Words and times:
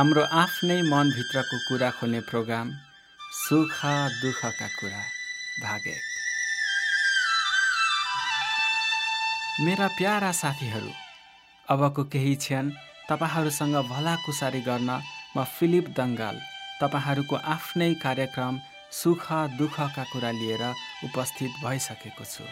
हाम्रो 0.00 0.22
आफ्नै 0.32 0.76
मनभित्रको 0.82 1.56
कुरा 1.62 1.88
खोल्ने 1.96 2.20
प्रोग्राम 2.28 2.68
सुख 3.38 3.80
दुःखका 4.20 4.68
कुरा 4.76 5.02
भाग 5.62 5.88
एक। 5.88 6.06
मेरा 9.66 9.88
प्यारा 9.98 10.30
साथीहरू 10.40 10.92
अबको 11.68 12.04
केही 12.14 12.34
क्षण 12.36 12.70
तपाईँहरूसँग 13.10 13.76
भलाकुसारी 13.90 14.62
गर्न 14.70 14.90
म 15.36 15.44
फिलिप 15.58 15.92
दङ्गाल 16.00 16.40
तपाईँहरूको 16.80 17.36
आफ्नै 17.56 17.92
कार्यक्रम 18.00 18.54
सुख 19.02 19.30
दुःखका 19.60 20.04
कुरा 20.12 20.30
लिएर 20.40 20.64
उपस्थित 21.04 21.64
भइसकेको 21.64 22.24
छु। 22.24 22.44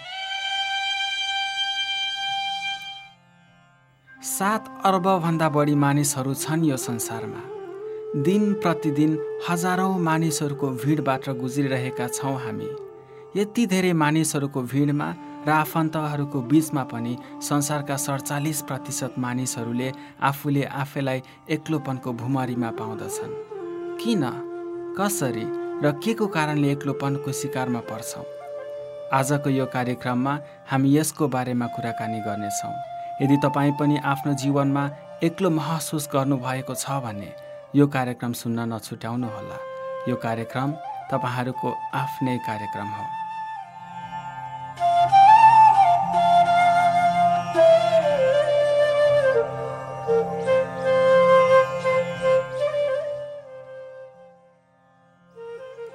सात 4.22 4.82
अर्बभन्दा 4.84 5.48
बढी 5.48 5.74
मानिसहरू 5.74 6.34
छन् 6.34 6.64
यो 6.64 6.76
संसारमा। 6.76 7.42
दिन 8.22 8.54
प्रतिदिन 8.54 9.12
हजारौँ 9.48 9.98
मानिसहरूको 9.98 10.68
भिडबाट 10.68 11.28
गुज्रिरहेका 11.30 12.06
छौँ 12.08 12.34
हामी। 12.34 12.68
यति 13.36 13.66
धेरै 13.66 13.92
मानिसहरूको 13.92 14.62
भिडमा 14.62 15.08
र 15.46 15.50
आफन्तहरूको 15.50 16.40
बिचमा 16.40 16.82
पनि 16.82 17.16
संसारका 17.42 17.96
सडचालिस 17.96 18.62
प्रतिशत 18.62 19.14
मानिसहरूले 19.18 19.92
आफूले 20.20 20.64
आफैलाई 20.64 21.22
एक्लोपनको 21.50 22.12
भुमरीमा 22.12 22.70
पाउँदछन्। 22.70 23.32
किन? 24.02 24.22
कसरी? 24.98 25.46
र 25.86 25.92
के 26.02 26.14
को 26.14 26.26
कारणले 26.26 26.72
एक्लोपनको 26.72 27.32
शिकारमा 27.32 27.80
पर्छौँ? 27.80 28.26
आजको 29.12 29.50
यो 29.50 29.66
कार्यक्रममा 29.66 30.38
हामी 30.66 30.98
यसको 30.98 31.28
बारेमा 31.28 31.66
कुराकानी 31.66 32.20
गर्नेछौँ। 32.20 32.97
यदि 33.22 33.36
तपाईँ 33.36 33.72
पनि 33.80 33.96
आफ्नो 34.04 34.32
जीवनमा 34.32 34.90
एक्लो 35.24 35.50
महसुस 35.50 36.08
गर्नुभएको 36.12 36.74
छ 36.74 36.90
भने 37.04 37.30
यो 37.76 37.86
कार्यक्रम 37.86 38.32
सुन्न 38.32 38.72
नछुट्याउनुहोला। 38.72 39.58
यो 40.08 40.16
कार्यक्रम 40.16 40.72
तपाईँहरूको 41.10 41.68
आफ्नै 41.94 42.36
कार्यक्रम 42.46 42.88
हो। 42.88 43.06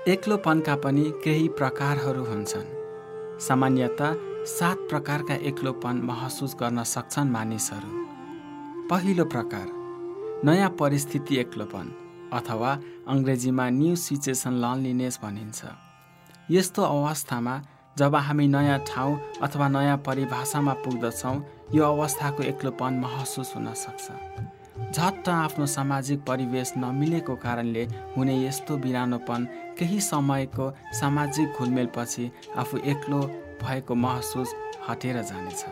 एक्लोपनका 0.08 0.76
पनि 0.76 1.04
केही 1.24 1.48
प्रकारहरू 1.48 2.24
हुन्छन्। 2.24 2.70
सामान्यतः 3.40 4.33
सात 4.44 4.78
प्रकारका 4.90 5.36
एक्लोपन 5.48 6.00
महसुस 6.04 6.56
गर्न 6.60 6.84
सक्छन् 6.84 7.30
मानिसहरू। 7.32 7.90
पहिलो 8.90 9.26
प्रकार 9.26 9.68
नयाँ 10.46 10.70
परिस्थिति 10.80 11.36
एक्लोपन 11.40 11.92
अथवा 12.34 12.72
अङ्ग्रेजीमा 13.08 13.70
न्यू 13.70 13.96
सिचुएसन 13.96 14.54
लनलिनेस 14.64 15.20
भनिन्छ। 15.24 15.64
यस्तो 16.52 16.82
अवस्थामा 16.84 17.62
जब 17.98 18.16
हामी 18.18 18.48
नयाँ 18.48 18.80
ठाउँ 18.88 19.20
अथवा 19.44 19.68
नयाँ 19.70 19.98
परिभाषामा 20.06 20.74
पुग्दछौँ 20.84 21.36
यो 21.76 21.84
अवस्थाको 21.86 22.44
एक्लोपन 22.44 23.00
महसुस 23.00 23.54
हुन 23.56 23.74
सक्छ। 23.76 24.12
झट्ट 24.92 25.30
आफ्नो 25.30 25.66
सामाजिक 25.68 26.20
परिवेश 26.28 26.74
नमिलेको 26.78 27.36
कारणले 27.36 27.84
हुने 28.18 28.36
यस्तो 28.46 28.78
बिरानोपन 28.78 29.48
केही 29.80 30.00
समयको 30.02 30.70
सामाजिक 31.00 31.60
घुलमेलपछि 31.60 32.30
आफू 32.58 32.78
एक्लो 32.86 33.22
भएको 33.64 33.96
महसुस 33.96 34.54
हटेर 34.90 35.22
जानेछ। 35.24 35.64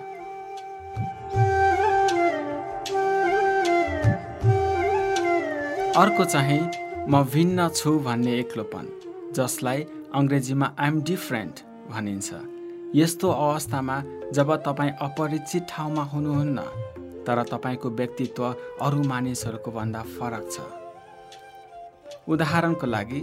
अर्को 5.98 6.26
चाहिँ 6.26 6.62
म 7.10 7.24
भिन्न 7.34 7.68
छु 7.76 7.92
भन्ने 8.00 8.34
एक्लोपन 8.40 8.88
जसलाई 9.36 9.86
अङ्ग्रेजीमा 10.16 10.68
आइएम 10.80 11.02
डिफ्रेन्ट 11.04 11.60
भनिन्छ। 11.90 12.30
यस्तो 12.96 13.30
अवस्थामा 13.30 13.98
जब 14.34 14.56
तपाईँ 14.66 14.92
अपरिचित 15.02 15.64
ठाउँमा 15.70 16.04
हुनुहुन्न 16.14 16.60
तर 17.28 17.44
तपाईँको 17.52 17.90
व्यक्तित्व 17.90 18.44
अरू 18.82 19.04
मानिसहरूको 19.04 19.72
भन्दा 19.72 20.02
फरक 20.16 20.44
छ। 20.52 20.56
उदाहरणको 22.30 22.88
लागि 22.88 23.22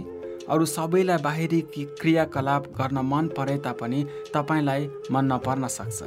अरू 0.51 0.65
सबैलाई 0.65 1.17
बाहिरी 1.17 1.61
क्रियाकलाप 1.71 2.67
गर्न 2.77 2.97
मन 3.05 3.27
परे 3.37 3.57
तापनि 3.57 4.03
तपाईँलाई 4.33 4.87
मन 5.11 5.25
नपर्न 5.33 5.67
सक्छ। 5.69 5.99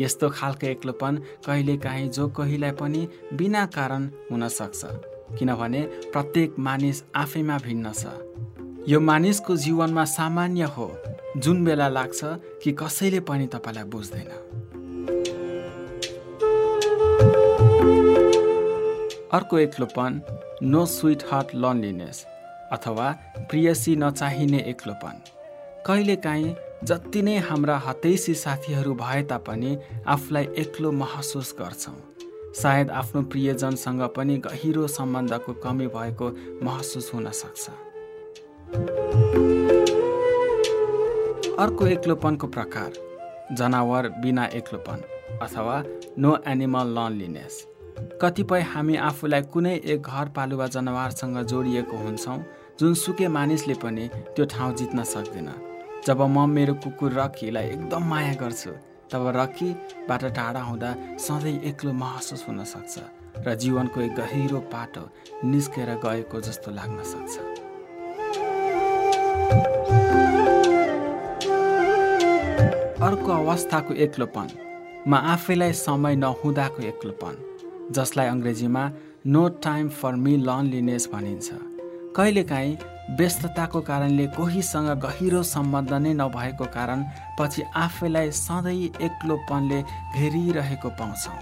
यस्तो 0.00 0.28
खालको 0.30 0.66
एक्लोपन 0.66 1.16
कहिलेकाहीँ 1.46 2.08
जो 2.08 2.28
कोहीलाई 2.28 2.70
पनि 2.72 3.08
बिना 3.34 3.64
कारण 3.76 4.02
हुन 4.30 4.48
सक्छ 4.50 4.84
किनभने 5.38 5.80
प्रत्येक 6.12 6.58
मानिस 6.58 7.02
आफैमा 7.16 7.56
भिन्न 7.58 7.92
छ। 7.92 8.04
यो 8.88 9.00
मानिसको 9.00 9.56
जीवनमा 9.56 10.04
सामान्य 10.12 10.64
हो 10.76 10.90
जुन 11.36 11.64
बेला 11.64 11.88
लाग्छ 11.88 12.20
कि 12.62 12.72
कसैले 12.72 13.20
पनि 13.20 13.46
तपाईँलाई 13.46 13.84
बुझ्दैन। 13.84 14.30
अर्को 19.32 19.58
एक्लोपन 19.58 20.20
नो 20.62 20.84
स्विट 20.88 21.22
हार्ट 21.30 21.54
लनलिनेस 21.54 22.26
अथवा 22.72 23.10
प्रियसी 23.50 23.96
नचाहिने 23.96 24.58
एक्लोपन। 24.68 25.22
कहिलेकाहीँ 25.86 26.54
जति 26.84 27.22
नै 27.22 27.36
हाम्रा 27.40 27.76
हतैसी 27.78 28.34
साथीहरू 28.34 28.94
भए 28.94 29.22
तापनि 29.22 29.76
आफूलाई 30.06 30.48
एक्लो 30.58 30.92
महसुस 30.92 31.54
गर्छौँ। 31.58 31.94
सायद 32.54 32.90
आफ्नो 32.90 33.22
प्रियजनसँग 33.22 34.02
पनि 34.16 34.36
गहिरो 34.46 34.86
सम्बन्धको 34.88 35.52
कमी 35.64 35.86
भएको 35.86 36.30
महसुस 36.62 37.10
हुन 37.14 37.30
सक्छ। 37.32 37.70
अर्को 41.58 41.86
एक्लोपनको 41.86 42.46
प्रकार 42.46 42.92
जनावर 43.52 44.08
बिना 44.22 44.44
एक्लोपन 44.54 45.02
अथवा 45.42 45.82
नो 46.18 46.36
एनिमल 46.46 46.94
लनलिनेस। 46.98 47.66
कतिपय 48.22 48.60
हामी 48.62 48.96
आफूलाई 49.02 49.42
कुनै 49.52 49.74
एक 49.86 50.02
घरपालुवा 50.02 50.66
जनावरसँग 50.66 51.38
जोडिएको 51.42 51.96
हुन्छौँ 51.96 52.38
जुनसुकै 52.80 53.28
मानिसले 53.28 53.74
पनि 53.76 54.04
त्यो 54.34 54.44
ठाउँ 54.48 54.72
जित्न 54.74 55.04
सक्दैन। 55.04 55.48
जब 56.06 56.20
म 56.24 56.48
मेरो 56.48 56.74
कुकुर 56.80 57.12
रक्कीलाई 57.12 57.66
एकदम 57.76 58.02
माया 58.08 58.34
गर्छु 58.40 58.72
तब 59.12 59.26
रक्कीबाट 59.36 60.22
टाढा 60.32 60.62
हुँदा 60.64 60.90
सधैँ 61.20 61.60
एक्लो 61.70 61.92
महसुस 61.92 62.44
हुन 62.48 62.64
सक्छ 62.64 62.94
र 63.44 63.54
जीवनको 63.60 64.00
एक 64.00 64.14
गहिरो 64.16 64.60
पाटो 64.72 65.04
निस्केर 65.44 65.90
गएको 66.00 66.40
जस्तो 66.40 66.70
लाग्न 66.72 66.98
सक्छ। 67.04 67.34
अर्को 73.04 73.30
अवस्थाको 73.32 73.92
एक्लोपन। 74.08 74.48
म 75.06 75.14
आफैलाई 75.36 75.72
समय 75.76 76.16
नहुँदाको 76.16 76.82
एक्लोपन 76.88 77.34
जसलाई 77.92 78.26
अङ्ग्रेजीमा 78.26 78.84
no 79.26 79.48
time 79.64 79.88
for 80.00 80.14
me 80.24 80.36
loneliness 80.48 81.08
भनिन्छ। 81.12 81.48
कहिलेकाहीँ 82.16 82.76
व्यस्तताको 83.18 83.80
कारणले 83.80 84.26
कोहीसँग 84.34 84.88
गहिरो 85.02 85.42
सम्बन्ध 85.42 85.92
नै 85.94 86.12
नभएको 86.14 86.64
कारण 86.74 87.04
पछि 87.38 87.62
आफैलाई 87.76 88.30
सधैँ 88.34 88.90
एक्लोपनले 89.06 89.80
घेरिरहेको 90.14 90.88
पाउँछौँ। 90.98 91.38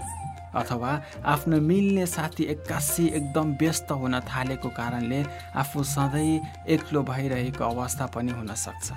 अथवा 0.55 0.91
आफ्नो 1.33 1.57
मिल्ने 1.61 2.05
साथी 2.05 2.43
एक्कासी 2.53 3.05
एकदम 3.17 3.53
व्यस्त 3.61 3.91
हुन 3.91 4.19
थालेको 4.29 4.69
कारणले 4.77 5.23
आफू 5.61 5.83
सधैँ 5.85 6.39
एक्लो 6.75 7.03
भइरहेको 7.03 7.63
अवस्था 7.65 8.05
पनि 8.15 8.31
हुन 8.31 8.53
सक्छ। 8.55 8.91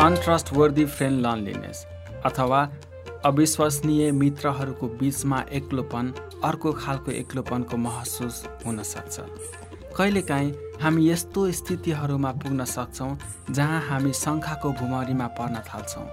अनट्रस्ट 0.00 0.52
वर्दी 0.52 0.84
फ्रेन्ड 0.86 1.26
लनलिनेस 1.26 1.86
अथवा 2.26 2.60
अविश्वसनीय 3.24 4.10
मित्रहरूको 4.12 4.86
बिचमा 5.00 5.38
एक्लोपन 5.52 6.12
अर्को 6.44 6.72
खालको 6.72 7.10
एक्लोपनको 7.10 7.76
महसुस 7.76 8.42
हुन 8.66 8.82
सक्छ। 8.82 9.20
कहिलेकाहीँ 9.96 10.50
हामी 10.82 11.08
यस्तो 11.08 11.50
स्थितिहरूमा 11.52 12.32
पुग्न 12.32 12.64
सक्छौँ 12.66 13.18
जहाँ 13.50 13.80
हामी 13.88 14.12
शङ्खाको 14.12 14.72
भुमरीमा 14.72 15.26
पर्न 15.38 15.62
थाल्छौँ। 15.68 16.06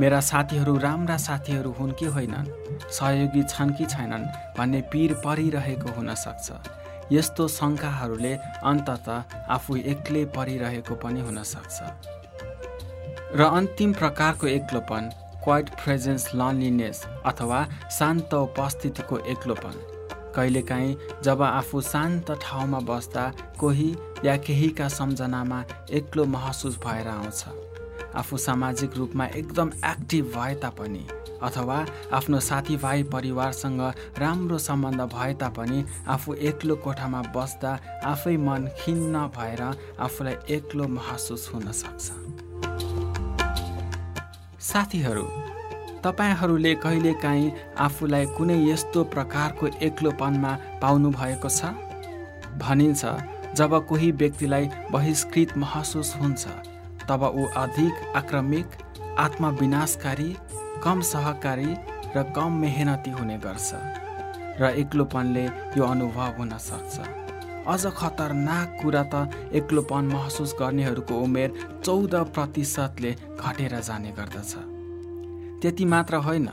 मेरा 0.00 0.20
साथीहरू 0.20 0.76
राम्रा 0.76 1.16
साथीहरू 1.16 1.70
हुन् 1.70 1.92
कि 1.92 2.06
होइनन्? 2.06 2.50
सहयोगी 2.90 3.42
छन् 3.44 3.74
कि 3.78 3.86
छैनन् 3.86 4.26
भन्ने 4.58 4.80
पिर 4.92 5.14
परिरहेको 5.24 5.92
हुन 5.96 6.14
सक्छ। 6.14 6.46
यस्तो 7.12 7.46
शङ्काहरूले 7.48 8.34
अन्तत 8.64 9.08
आफू 9.48 9.76
एक्लै 9.94 10.24
परिरहेको 10.34 10.94
पनि 10.94 11.20
हुन 11.20 11.42
सक्छ। 11.42 11.78
र 13.38 13.40
अन्तिम 13.54 13.92
प्रकारको 13.92 14.46
एक्लोपन 14.46 15.10
क्वाइट 15.46 15.68
प्रेजेन्स 15.82 16.24
लनलिनेस 16.34 17.02
अथवा 17.26 17.62
शान्त 17.98 18.34
उपस्थितिको 18.34 19.18
एक्लोपन। 19.32 19.74
कहिलेकाहीँ 20.36 20.96
जब 21.24 21.42
आफू 21.42 21.80
शान्त 21.80 22.30
ठाउँमा 22.42 22.78
बस्दा 22.88 23.30
कोही 23.60 23.94
या 24.24 24.36
केहीका 24.36 24.88
सम्झनामा 24.88 25.62
एक्लो 25.90 26.24
महसुस 26.26 26.78
भएर 26.84 27.08
आउँछ। 27.08 27.44
आफू 28.16 28.36
सामाजिक 28.38 28.96
रूपमा 28.96 29.26
एकदम 29.36 29.70
एक्टिभ 29.86 30.32
भए 30.36 30.54
तापनि 30.62 31.06
अथवा 31.42 31.78
आफ्नो 32.12 32.40
साथीभाइ 32.40 33.02
परिवारसँग 33.12 33.80
राम्रो 34.18 34.58
सम्बन्ध 34.58 35.00
भए 35.14 35.34
तापनि 35.40 35.84
आफू 36.08 36.34
एक्लो 36.50 36.76
कोठामा 36.84 37.22
बस्दा 37.36 37.78
आफै 38.04 38.36
मन 38.46 38.68
खिन्न 38.80 39.26
भएर 39.36 39.62
आफूलाई 39.62 40.36
एक्लो 40.56 40.88
महसुस 40.90 41.50
हुन 41.54 41.72
सक्छ। 41.72 42.35
साथीहरू 44.66 45.22
तपाईँहरूले 46.04 46.74
कहिलेकाहीँ 46.84 47.50
आफूलाई 47.78 48.26
कुनै 48.36 48.56
यस्तो 48.70 49.02
प्रकारको 49.12 49.66
एक्लोपनमा 49.88 50.52
पाउनु 50.82 51.10
भएको 51.10 51.48
छ? 51.48 51.70
भनिन्छ 52.58 53.02
जब 53.58 53.72
कोही 53.88 54.10
व्यक्तिलाई 54.22 54.68
बहिष्कृत 54.92 55.56
महसुस 55.56 56.14
हुन्छ 56.20 56.44
तब 57.08 57.22
ऊ 57.30 57.44
अधिक 57.56 57.94
आक्रमिक 58.16 58.66
आत्मविनाशकारी 59.18 60.30
कम 60.84 61.00
सहकारी 61.10 61.70
र 62.16 62.22
कम 62.36 62.58
मेहनती 62.60 63.10
हुने 63.10 63.38
गर्छ 63.46 63.70
र 64.60 64.74
एक्लोपनले 64.82 65.44
यो 65.78 65.84
अनुभव 65.84 66.34
हुन 66.38 66.56
सक्छ। 66.60 67.25
अझ 67.68 67.84
खतरनाक 67.98 68.78
कुरा 68.82 69.02
त 69.12 69.14
एक्लोपन 69.58 70.04
महसुस 70.12 70.54
गर्नेहरूको 70.60 71.14
उमेर 71.20 71.50
चौध 71.84 72.14
प्रतिशतले 72.34 73.10
घटेर 73.40 73.74
जाने 73.88 74.10
गर्दछ। 74.18 74.52
त्यति 75.62 75.84
मात्र 75.92 76.16
होइन 76.26 76.48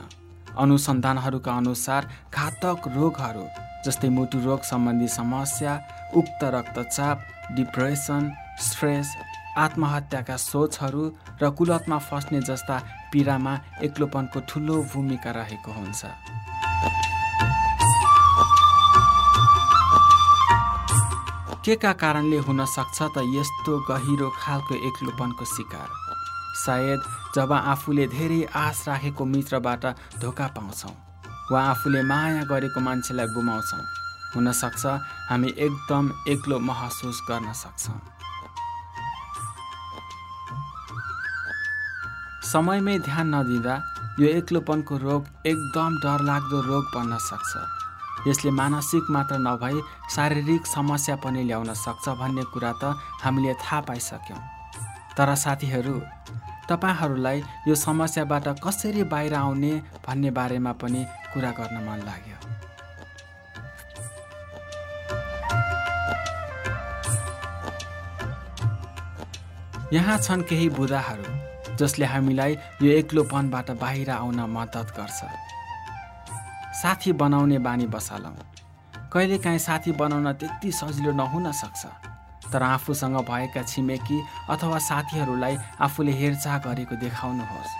अनुसन्धानहरूका 0.58 1.52
अनुसार 1.56 2.02
घातक 2.34 2.88
रोगहरू 2.96 3.46
जस्तै 3.86 4.08
मुटु 4.16 4.38
रोग 4.44 4.60
सम्बन्धी 4.64 5.08
समस्या 5.10 5.72
उक्त 6.16 6.44
रक्तचाप 6.56 7.16
डिप्रेसन 7.56 8.30
स्ट्रेस 8.66 9.14
आत्महत्याका 9.64 10.36
सोचहरू 10.42 11.04
र 11.42 11.50
कुलतमा 11.58 11.98
फस्ने 12.08 12.40
जस्ता 12.48 12.76
पीडामा 13.12 13.54
एक्लोपनको 13.86 14.40
ठुलो 14.48 14.76
भूमिका 14.92 15.30
रहेको 15.30 15.70
हुन्छ। 15.72 16.00
के 21.64 21.74
का 21.80 21.92
कारणले 21.96 22.38
हुन 22.44 22.64
सक्छ 22.68 23.02
त 23.16 23.24
यस्तो 23.34 23.72
गहिरो 23.88 24.28
खालको 24.36 24.74
एक्लोपनको 24.86 25.44
शिकार। 25.46 25.88
सायद 26.56 27.00
जब 27.34 27.52
आफूले 27.52 28.06
धेरै 28.06 28.40
आश 28.54 28.84
राखेको 28.88 29.24
मित्रबाट 29.24 29.84
धोका 30.20 30.46
पाउँछौँ 30.56 30.92
वा 31.52 31.60
आफूले 31.64 32.02
माया 32.04 32.42
गरेको 32.52 32.80
मान्छेलाई 32.80 33.26
गुमाउँछौँ 33.32 33.80
हुनसक्छ 34.34 34.84
हामी 35.30 35.48
एकदम 35.56 36.10
एक्लो 36.28 36.58
महसुस 36.68 37.20
गर्न 37.28 37.52
सक्छौँ। 37.56 38.00
समयमै 42.52 42.98
ध्यान 43.08 43.34
नदिँदा 43.34 43.74
यो 44.20 44.28
एक्लोपनको 44.38 44.96
रोग 45.06 45.22
एकदम 45.46 45.96
डरलाग्दो 46.04 46.60
रोग 46.68 46.84
बन्न 46.94 47.18
सक्छ। 47.30 47.52
यसले 48.26 48.50
मानसिक 48.50 49.10
मात्र 49.10 49.36
नभई 49.38 49.80
शारीरिक 50.14 50.66
समस्या 50.66 51.16
पनि 51.24 51.42
ल्याउन 51.44 51.72
सक्छ 51.74 52.08
भन्ने 52.20 52.44
कुरा 52.52 52.72
त 52.82 52.96
हामीले 53.22 53.54
थाहा 53.62 53.80
पाइसक्यौँ। 53.88 54.40
तर 55.16 55.34
साथीहरू 55.34 56.00
तपाईँहरूलाई 56.68 57.38
यो 57.68 57.74
समस्याबाट 57.76 58.46
कसरी 58.64 59.02
बाहिर 59.12 59.34
आउने 59.34 59.72
भन्ने 60.06 60.30
बारेमा 60.30 60.72
पनि 60.80 61.04
कुरा 61.32 61.50
गर्न 61.58 61.76
मन 61.86 62.00
लाग्यो। 62.08 62.38
यहाँ 69.92 70.16
छन् 70.18 70.42
केही 70.42 70.68
बुदाहरू 70.74 71.76
जसले 71.76 72.06
हामीलाई 72.06 72.52
यो 72.82 72.90
एक्लोपनबाट 72.98 73.70
बाहिर 73.82 74.10
आउन 74.10 74.40
मद्दत 74.56 74.88
गर्छ। 74.98 75.20
साथी 76.74 77.12
बनाउने 77.12 77.58
बानी 77.58 77.86
बसालौँ। 77.86 78.34
कहिलेकाहीँ 79.12 79.58
साथी 79.58 79.92
बनाउन 79.92 80.32
त्यति 80.32 80.72
सजिलो 80.72 81.12
नहुन 81.12 81.52
सक्छ। 81.52 81.86
तर 82.52 82.62
आफूसँग 82.62 83.16
भएका 83.24 83.62
छिमेकी 83.62 84.18
अथवा 84.50 84.78
साथीहरूलाई 84.78 85.56
आफूले 85.80 86.12
हेरचाह 86.12 86.58
गरेको 86.58 86.94
देखाउनुहोस्। 86.96 87.72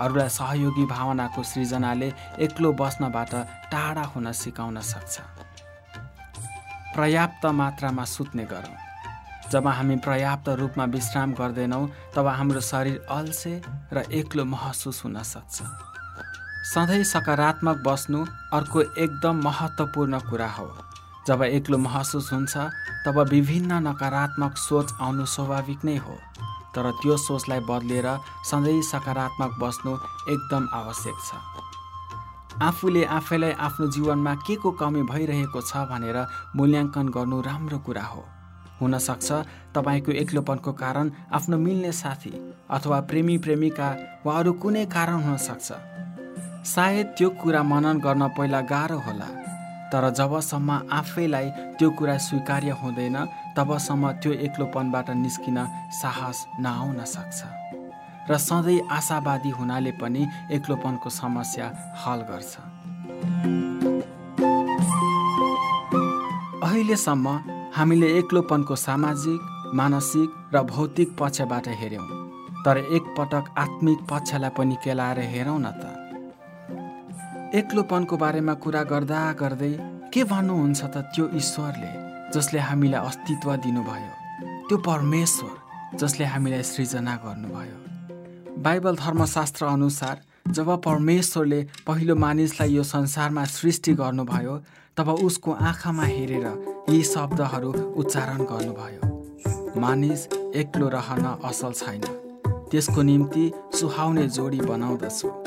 अरूलाई 0.00 0.28
सहयोगी 0.28 0.84
भावनाको 0.86 1.42
सृजनाले 1.42 2.12
एक्लो 2.38 2.72
बस्नबाट 2.72 3.32
टाढा 3.72 4.04
हुन 4.12 4.32
सिकाउन 4.32 4.80
सक्छ। 4.82 5.14
पर्याप्त 6.96 7.46
मात्रामा 7.46 8.04
सुत्ने 8.04 8.44
गरौँ। 8.44 8.76
जब 9.50 9.66
हामी 9.66 9.96
पर्याप्त 9.96 10.48
रूपमा 10.60 10.84
विश्राम 10.84 11.32
गर्दैनौँ 11.34 11.88
तब 12.14 12.26
हाम्रो 12.28 12.60
शरीर 12.60 13.06
अल्से 13.10 13.54
र 13.92 14.04
एक्लो 14.12 14.44
महसुस 14.44 15.04
हुन 15.04 15.22
सक्छ। 15.24 15.62
सधैँ 16.66 17.02
सकारात्मक 17.04 17.76
बस्नु 17.78 18.24
अर्को 18.52 18.80
एकदम 18.98 19.40
महत्त्वपूर्ण 19.42 20.18
कुरा 20.20 20.48
हो। 20.50 20.66
जब 21.26 21.42
एक्लो 21.42 21.78
महसुस 21.78 22.32
हुन्छ 22.32 22.56
तब 23.06 23.18
विभिन्न 23.30 23.72
नकारात्मक 23.86 24.56
सोच 24.58 24.92
आउनु 25.00 25.26
स्वाभाविक 25.26 25.84
नै 25.84 25.96
हो। 25.96 26.16
तर 26.74 26.90
त्यो 27.02 27.16
सोचलाई 27.16 27.60
बदलेर 27.70 28.08
सधैँ 28.50 28.82
सकारात्मक 28.82 29.54
बस्नु 29.62 29.92
एकदम 30.34 30.68
आवश्यक 30.74 31.18
छ। 31.26 31.30
आफूले 32.62 33.04
आफैलाई 33.14 33.52
आफ्नो 33.62 33.86
जीवनमा 33.86 34.34
के 34.42 34.56
को 34.56 34.70
कमी 34.74 35.02
भइरहेको 35.06 35.60
छ 35.62 35.86
भनेर 35.86 36.18
मूल्याङ्कन 36.56 37.08
गर्नु 37.14 37.40
राम्रो 37.46 37.78
कुरा 37.86 38.04
हो। 38.04 38.24
हुनसक्छ 38.82 39.32
तपाईँको 39.74 40.12
एक्लोपनको 40.22 40.72
कारण 40.82 41.10
आफ्नो 41.30 41.58
मिल्ने 41.58 41.92
साथी 41.94 42.34
अथवा 42.70 43.00
प्रेमी 43.06 43.38
प्रेमिका 43.38 43.88
वा 44.26 44.38
अरू 44.38 44.52
कुनै 44.52 44.84
कारण 44.90 45.22
हुनसक्छ। 45.22 45.72
सायद 46.66 47.06
त्यो 47.18 47.28
कुरा 47.40 47.62
मनन 47.62 47.98
गर्न 48.04 48.22
पहिला 48.36 48.60
गाह्रो 48.70 48.98
होला। 49.06 49.28
तर 49.90 50.04
जबसम्म 50.18 50.70
आफैलाई 50.92 51.46
त्यो 51.78 51.90
कुरा 51.98 52.16
स्वीकार्य 52.18 52.70
हुँदैन 52.82 53.16
तबसम्म 53.56 54.10
त्यो 54.22 54.32
एक्लोपनबाट 54.46 55.10
निस्किन 55.22 55.58
साहस 56.00 56.38
नआउन 56.60 56.98
सक्छ। 57.06 57.38
र 58.30 58.38
सधैँ 58.38 58.86
आशावादी 58.90 59.50
हुनाले 59.50 59.92
पनि 60.02 60.22
एक्लोपनको 60.50 61.10
समस्या 61.12 61.66
हल 62.02 62.20
गर्छ। 62.30 62.52
अहिलेसम्म 66.66 67.26
हामीले 67.76 68.08
एक्लोपनको 68.18 68.74
सामाजिक 68.76 69.40
मानसिक 69.78 70.30
र 70.54 70.62
भौतिक 70.66 71.08
पक्षबाट 71.20 71.68
हेऱ्यौँ। 71.80 72.08
तर 72.64 72.76
एकपटक 72.78 73.54
आत्मिक 73.58 73.98
पक्षलाई 74.10 74.50
पनि 74.58 74.76
केलाएर 74.84 75.18
हेरौँ 75.32 75.58
न 75.60 75.70
त। 75.70 75.85
एक्लोपनको 77.54 78.16
बारेमा 78.16 78.54
कुरा 78.54 78.82
गर्दा 78.82 79.20
गर्दै 79.40 79.72
के 80.12 80.22
भन्नुहुन्छ 80.24 80.80
त 80.84 80.96
त्यो 81.14 81.24
ईश्वरले 81.34 81.90
जसले 82.34 82.58
हामीलाई 82.58 83.00
अस्तित्व 83.06 83.48
दिनुभयो? 83.64 84.12
त्यो 84.68 84.76
परमेश्वर 84.82 85.96
जसले 85.96 86.24
हामीलाई 86.24 86.62
सृजना 86.62 87.14
गर्नुभयो। 87.24 87.76
बाइबल 88.62 88.96
धर्मशास्त्र 88.96 89.66
अनुसार 89.66 90.16
जब 90.50 90.68
परमेश्वरले 90.82 91.60
पहिलो 91.86 92.14
मानिसलाई 92.14 92.74
यो 92.74 92.82
संसारमा 92.82 93.44
सृष्टि 93.44 93.92
गर्नुभयो 93.94 94.54
तब 94.96 95.08
उसको 95.22 95.52
आँखामा 95.70 96.04
हेरेर 96.04 96.46
यी 96.90 97.02
शब्दहरू 97.04 97.72
उच्चारण 97.72 98.40
गर्नुभयो। 98.50 99.80
मानिस 99.80 100.26
एक्लो 100.56 100.88
रहन 100.88 101.24
असल 101.44 101.72
छैन। 101.72 102.02
त्यसको 102.70 103.02
निम्ति 103.02 103.44
सुहाउने 103.78 104.26
जोडी 104.28 104.60
बनाउँदछु। 104.60 105.45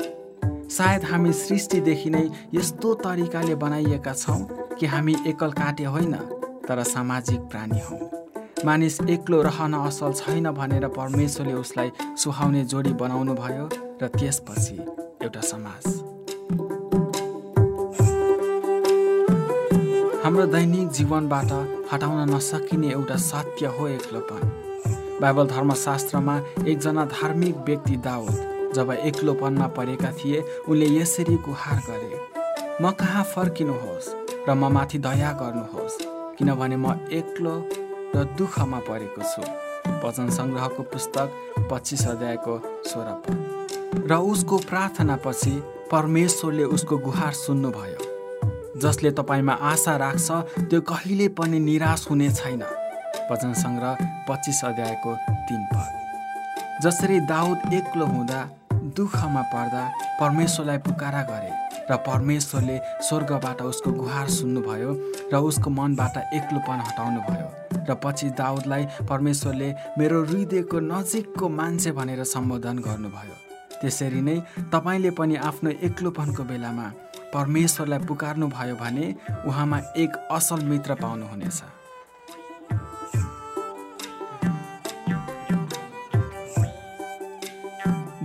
सायद 0.70 1.04
हामी 1.04 1.32
सृष्टिदेखि 1.32 2.10
नै 2.10 2.22
यस्तो 2.54 2.94
तरिकाले 3.02 3.54
बनाइएका 3.54 4.12
छौँ 4.14 4.40
कि 4.78 4.86
हामी 4.86 5.14
एकल 5.26 5.52
काटे 5.52 5.84
होइन 5.84 6.14
तर 6.68 6.82
सामाजिक 6.84 7.40
प्राणी 7.50 7.80
हौँ। 7.80 7.98
मानिस 8.64 9.00
एक्लो 9.10 9.40
रहन 9.42 9.74
असल 9.74 10.12
छैन 10.12 10.50
भनेर 10.50 10.86
परमेश्वरले 10.88 11.52
उसलाई 11.54 11.90
सुहाउने 12.16 12.64
जोडी 12.64 12.92
बनाउनु 13.02 13.34
भयो 13.34 13.68
र 14.02 14.08
त्यसपछि 14.14 14.76
एउटा 15.22 15.40
समाज। 15.40 15.84
हाम्रो 20.24 20.46
दैनिक 20.46 20.88
जीवनबाट 20.90 21.52
हटाउन 21.92 22.30
नसकिने 22.30 22.90
एउटा 22.90 23.16
सत्य 23.26 23.66
हो 23.78 23.88
एक्लोपन। 23.88 25.18
बाइबल 25.20 25.46
धर्मशास्त्रमा 25.46 26.38
एकजना 26.68 27.04
धार्मिक 27.10 27.56
व्यक्ति 27.66 27.96
दाउद 28.06 28.49
जब 28.74 28.90
एक्लोपनमा 28.92 29.66
परेका 29.76 30.10
थिए 30.12 30.40
उनले 30.68 30.86
यसरी 30.90 31.36
गुहार 31.46 31.78
गरे 31.88 32.18
म 32.82 32.90
कहाँ 33.00 33.24
फर्किनुहोस् 33.34 34.08
र 34.48 34.54
म 34.54 34.72
माथि 34.72 34.98
दया 34.98 35.30
गर्नुहोस् 35.40 35.96
किनभने 36.38 36.76
म 36.76 36.86
एक्लो 37.12 37.54
र 38.14 38.24
दुःखमा 38.38 38.78
परेको 38.88 39.22
छु। 39.22 39.42
वचन 40.04 40.28
सङ्ग्रहको 40.30 40.82
पुस्तक 40.92 41.28
पच्चिस 41.70 42.06
अध्यायको 42.08 42.54
सोह्र 42.86 43.08
पद 43.24 44.06
र 44.10 44.12
उसको 44.32 44.56
प्रार्थनापछि 44.70 45.54
परमेश्वरले 45.90 46.64
उसको 46.76 46.98
गुहार 46.98 47.32
सुन्नुभयो। 47.34 48.00
जसले 48.82 49.10
तपाईँमा 49.18 49.54
आशा 49.70 49.96
राख्छ 49.96 50.28
त्यो 50.70 50.80
कहिले 50.90 51.28
पनि 51.38 51.58
निराश 51.58 52.06
हुने 52.10 52.28
छैन। 52.30 52.62
वचन 53.30 53.52
सङ्ग्रह 53.54 53.92
पच्चिस 54.28 54.64
अध्यायको 54.64 55.12
तिन 55.48 55.62
पद 55.72 55.92
जसरी 56.84 57.20
दाउद 57.28 57.72
एक्लो 57.74 58.06
हुँदा 58.06 58.40
दुःखमा 59.00 59.42
पर्दा 59.54 59.82
परमेश्वरलाई 60.20 60.78
पुकारा 60.86 61.22
गरे 61.32 61.52
र 61.90 61.96
परमेश्वरले 62.06 62.76
स्वर्गबाट 63.08 63.62
उसको 63.62 63.90
गुहार 63.92 64.28
सुन्नुभयो 64.30 64.90
र 65.32 65.36
उसको 65.48 65.70
मनबाट 65.70 66.16
एक्लोपन 66.34 66.80
हटाउनु 66.86 67.20
भयो 67.28 67.48
र 67.88 67.94
पछि 68.04 68.28
दाउदलाई 68.38 68.84
परमेश्वरले 69.10 69.68
मेरो 69.98 70.22
हृदयको 70.24 70.80
नजिकको 70.92 71.48
मान्छे 71.48 71.90
भनेर 71.98 72.22
सम्बोधन 72.34 72.78
गर्नुभयो। 72.86 73.36
त्यसरी 73.80 74.20
नै 74.20 74.36
तपाईँले 74.72 75.10
पनि 75.18 75.36
आफ्नो 75.48 75.70
एक्लोपनको 75.88 76.42
बेलामा 76.44 76.86
परमेश्वरलाई 77.34 78.06
पुकार्नु 78.06 78.46
भयो 78.56 78.74
भने 78.76 79.06
उहाँमा 79.48 79.78
एक 79.96 80.16
असल 80.30 80.64
मित्र 80.70 80.94
पाउनुहुनेछ। 81.02 81.62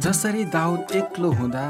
जसरी 0.05 0.43
दाउद 0.53 0.91
एक्लो 0.95 1.29
हुँदा 1.33 1.61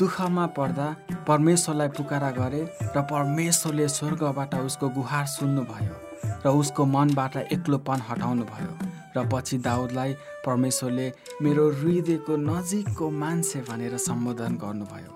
दुःखमा 0.00 0.44
पर्दा 0.56 0.86
परमेश्वरलाई 1.28 1.88
पुकारा 1.96 2.30
गरे 2.38 2.60
र 2.96 3.00
परमेश्वरले 3.10 3.88
स्वर्गबाट 3.88 4.54
उसको 4.56 4.88
गुहार 4.88 5.26
सुन्नुभयो 5.26 5.96
र 6.44 6.48
उसको 6.60 6.84
मनबाट 6.94 7.36
एक्लोपन 7.36 8.00
हटाउनु 8.08 8.44
भयो 8.52 8.72
र 9.16 9.26
पछि 9.28 9.58
दाउदलाई 9.68 10.14
परमेश्वरले 10.46 11.12
मेरो 11.42 11.68
हृदयको 11.82 12.36
नजिकको 12.48 13.10
मान्छे 13.20 13.60
भनेर 13.68 13.96
सम्बोधन 14.08 14.56
गर्नुभयो। 14.64 15.12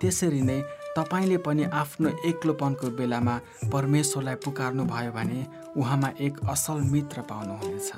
त्यसरी 0.00 0.42
नै 0.42 0.60
तपाईँले 1.00 1.38
पनि 1.48 1.64
आफ्नो 1.72 2.16
एक्लोपनको 2.28 2.90
बेलामा 3.00 3.40
परमेश्वरलाई 3.72 4.34
पुकार्नु 4.44 4.84
भयो 4.92 5.12
भने 5.18 5.40
उहाँमा 5.72 6.14
एक 6.20 6.44
असल 6.52 6.86
मित्र 6.92 7.28
पाउनुहुनेछ। 7.32 7.92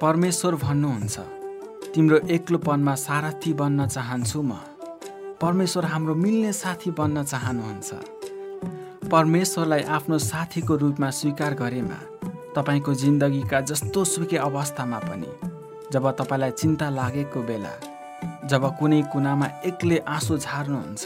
परमेश्वर 0.00 0.54
भन्नुहुन्छ 0.66 1.43
तिम्रो 1.94 2.16
एक्लोपनमा 2.26 2.94
सारथी 2.98 3.52
बन्न 3.54 3.86
चाहन्छु 3.86 4.40
म। 4.42 4.52
परमेश्वर 5.40 5.84
हाम्रो 5.84 6.14
मिल्ने 6.14 6.52
साथी 6.52 6.90
बन्न 6.90 7.22
चाहनुहुन्छ। 7.22 7.90
परमेश्वरलाई 9.06 9.82
आफ्नो 9.96 10.18
साथीको 10.18 10.74
रूपमा 10.74 11.10
स्वीकार 11.10 11.54
गरेमा 11.54 11.98
तपाईँको 12.56 12.94
जिन्दगीका 12.94 13.60
जस्तो 13.70 14.04
सुकै 14.04 14.36
अवस्थामा 14.42 14.98
पनि 15.06 15.30
जब 15.92 16.10
तपाईँलाई 16.18 16.50
चिन्ता 16.50 16.88
लागेको 16.90 17.40
बेला 17.46 17.74
जब 18.50 18.64
कुनै 18.78 19.02
कुनामा 19.12 19.46
एक्लै 19.62 19.98
आँसु 20.08 20.38
झार्नुहुन्छ 20.38 21.04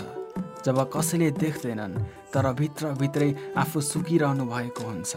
जब 0.64 0.78
कसैले 0.88 1.30
देख्दैनन् 1.36 2.00
तर 2.32 2.46
भित्रभित्रै 2.60 3.30
आफू 3.60 3.80
सुकिरहनु 3.92 4.44
भएको 4.44 4.82
हुन्छ। 4.88 5.12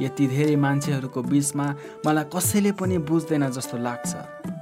यति 0.00 0.24
धेरै 0.26 0.56
मान्छेहरूको 0.56 1.20
बिचमा 1.22 1.66
मलाई 2.06 2.24
कसैले 2.32 2.72
पनि 2.80 2.96
बुझ्दैन 3.08 3.44
जस्तो 3.52 3.76
लाग्छ। 3.78 4.12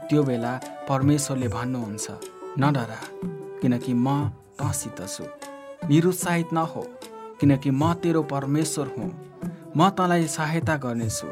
त्यो 0.08 0.22
बेला 0.22 0.52
परमेश्वरले 0.88 1.48
भन्नुहुन्छ 1.48 2.06
नडरा 2.58 3.00
किनकि 3.60 3.92
म 3.94 4.08
तँसित 4.58 5.00
छु। 5.08 5.24
निरुत्साहित 5.88 6.52
नहो 6.52 6.82
किनकि 7.40 7.70
म 7.70 7.92
तेरो 8.02 8.22
परमेश्वर 8.22 8.86
हुँ। 8.96 9.10
म 9.76 9.88
तँलाई 9.90 10.26
सहायता 10.28 10.76
गर्नेछु। 10.76 11.28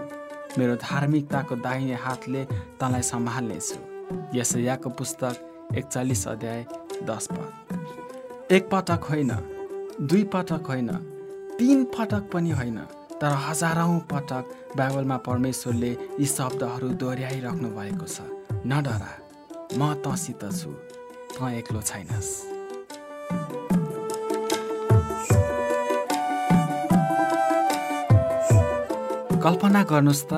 मेरो 0.59 0.75
धार्मिकताको 0.77 1.55
दाहिने 1.57 1.95
हातले 1.95 2.45
तँलाई 2.81 3.03
सम्हाल्नेछु। 3.03 3.79
यसैयाको 4.35 4.89
पुस्तक 4.91 5.35
एकचालिस 5.77 6.27
अध्याय 6.29 6.65
दस 7.05 7.29
पद। 7.33 8.53
एक 8.53 8.69
पटक 8.73 9.05
होइन 9.11 9.33
दुई 10.01 10.25
पटक 10.35 10.67
होइन 10.69 10.91
तिन 11.59 11.85
पटक 11.95 12.23
पनि 12.33 12.51
होइन 12.51 12.79
तर 13.21 13.33
हजारौँ 13.47 13.99
पटक 14.13 14.45
बाइबलमा 14.77 15.17
परमेश्वरले 15.29 15.91
यी 16.21 16.27
शब्दहरू 16.27 16.89
दोहोऱ्याइराख्नु 17.01 17.69
भएको 17.71 18.07
छ। 18.07 18.21
नडरा 18.67 19.13
म 19.79 19.93
तँसित 20.05 20.43
छु 20.55 20.71
तँ 21.35 21.51
एक्लो 21.51 21.81
छैनस्। 21.83 22.31
कल्पना 29.43 29.83
गर्नुहोस् 29.91 30.25
त 30.31 30.33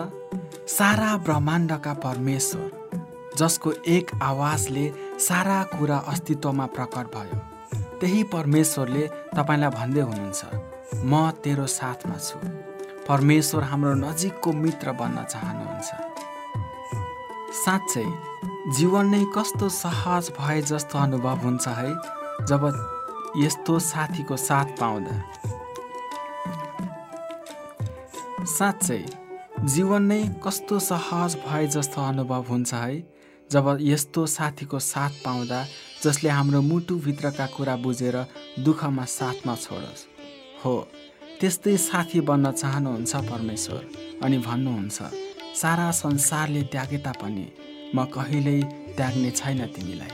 सारा 0.77 1.11
ब्रह्माण्डका 1.27 1.93
परमेश्वर 2.07 2.71
जसको 3.39 3.73
एक 3.97 4.11
आवाजले 4.23 4.87
सारा 5.29 5.63
कुरा 5.77 5.99
अस्तित्वमा 6.13 6.67
प्रकट 6.77 7.07
भयो 7.15 7.39
त्यही 8.01 8.23
परमेश्वरले 8.33 9.05
तपाईँलाई 9.37 9.71
भन्दै 9.79 10.03
हुनुहुन्छ 10.09 10.41
म 11.05 11.13
तेरो 11.45 11.67
साथमा 11.77 12.17
छु। 12.27 12.39
परमेश्वर 13.09 13.63
हाम्रो 13.71 13.95
नजिकको 14.01 14.53
मित्र 14.65 14.93
बन्न 14.97 15.25
चाहनुहुन्छ। 15.33 16.14
साँच्चै 17.55 18.05
जीवन 18.77 19.07
नै 19.09 19.23
कस्तो 19.35 19.67
सहज 19.73 20.31
भए 20.39 20.61
जस्तो 20.71 20.99
अनुभव 20.99 21.37
हुन्छ 21.45 21.69
है 21.79 21.91
जब 22.51 22.63
यस्तो 23.37 23.79
साथीको 23.89 24.37
साथ 24.39 24.69
पाउँदा। 24.81 25.15
साँच्चै 28.55 28.99
जीवन 29.75 30.03
नै 30.03 30.21
कस्तो 30.45 30.79
सहज 30.89 31.37
भए 31.47 31.67
जस्तो 31.77 32.03
अनुभव 32.03 32.43
हुन्छ 32.51 32.75
है 32.75 32.97
जब 33.51 33.67
यस्तो 33.81 34.27
साथीको 34.37 34.79
साथ 34.91 35.23
पाउँदा 35.25 35.65
जसले 36.03 36.31
हाम्रो 36.31 36.61
मुटुभित्रका 36.71 37.47
कुरा 37.57 37.77
बुझेर 37.85 38.17
दुःखमा 38.67 39.05
साथमा 39.19 39.55
छोडोस्। 39.57 40.07
हो 40.65 40.75
त्यस्तै 41.41 41.77
साथी 41.89 42.21
बन्न 42.29 42.53
चाहनुहुन्छ 42.53 43.13
परमेश्वर 43.31 43.83
अनि 44.23 44.39
भन्नुहुन्छ। 44.49 45.24
सारा 45.55 45.91
संसारले 45.91 46.63
त्यागे 46.73 46.99
तापनि 46.99 47.47
म 47.95 48.05
कहिल्यै 48.15 48.61
त्याग्ने 48.97 49.31
छैन 49.31 49.61
तिमीलाई। 49.75 50.13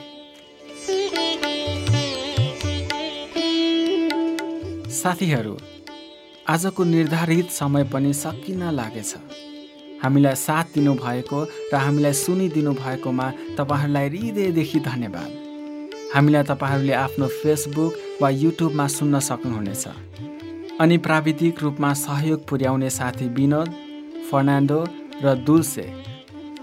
साथीहरू 4.93 5.57
आजको 6.49 6.85
निर्धारित 6.85 7.51
समय 7.51 7.85
पनि 7.93 8.13
सकिन 8.15 8.63
लागेछ। 8.71 9.13
हामीलाई 10.03 10.35
साथ 10.35 10.65
दिनुभएको 10.75 11.41
र 11.73 11.77
हामीलाई 11.77 12.13
सुनिदिनु 12.13 12.73
भएकोमा 12.75 13.27
तपाईँहरूलाई 13.59 14.09
हृदयदेखि 14.09 14.79
धन्यवाद। 14.81 15.31
हामीलाई 16.15 16.43
तपाईँहरूले 16.43 16.95
आफ्नो 17.05 17.27
फेसबुक 17.41 17.93
वा 18.23 18.29
युट्युबमा 18.45 18.87
सुन्न 18.97 19.19
सक्नुहुनेछ। 19.29 19.85
अनि 20.81 20.97
प्राविधिक 20.99 21.63
रूपमा 21.63 21.93
सहयोग 22.07 22.49
पुर्याउने 22.49 22.91
साथी 22.91 23.29
विनोद 23.37 23.69
फर्नान्डो 24.31 24.81
र 25.25 25.35
दुल्से। 25.47 25.87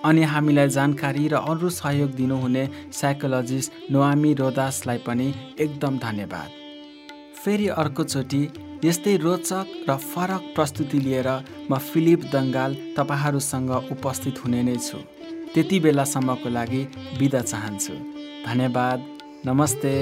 अनि 0.05 0.23
हामीलाई 0.23 0.69
जानकारी 0.69 1.27
र 1.27 1.35
अरू 1.43 1.69
सहयोग 1.69 2.11
दिनुहुने 2.11 2.63
साइकोलोजिस्ट 2.93 3.71
नोआमी 3.91 4.33
रोदासलाई 4.33 4.97
पनि 4.97 5.27
एकदम 5.59 5.97
धन्यवाद। 5.97 6.49
फेरि 7.43 7.67
अर्कोचोटि 7.81 8.41
यस्तै 8.85 9.15
रोचक 9.17 9.65
र 9.89 9.97
फरक 9.97 10.43
प्रस्तुति 10.55 10.99
लिएर 10.99 11.29
म 11.71 11.77
फिलिप 11.77 12.21
दङ्गाल 12.33 12.71
तपाईँहरूसँग 12.97 13.71
उपस्थित 13.91 14.35
हुने 14.45 14.61
नै 14.63 14.77
छु। 14.77 14.97
त्यति 15.53 15.79
बेलासम्मको 15.79 16.49
लागि 16.49 16.81
बिदा 17.19 17.41
चाहन्छु। 17.41 17.93
धन्यवाद। 18.47 18.99
नमस्ते। 19.45 19.93